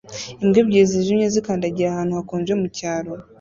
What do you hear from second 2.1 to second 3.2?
hakonje mucyaro